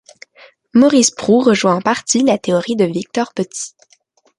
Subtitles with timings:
[0.73, 3.75] Maurice Prou rejoint en partie la théorie de Victor Petit.